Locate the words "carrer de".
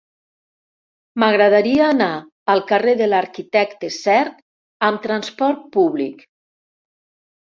2.71-3.07